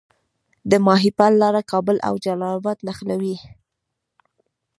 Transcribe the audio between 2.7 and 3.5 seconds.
نښلوي